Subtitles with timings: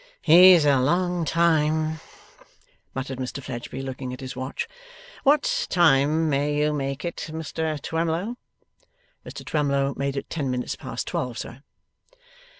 [0.23, 1.99] 'He's a long time,'
[2.95, 4.67] muttered Mr Fledgeby, looking at his watch.
[5.21, 8.35] 'What time may you make it, Mr Twemlow?'
[9.23, 11.61] Mr Twemlow made it ten minutes past twelve, sir.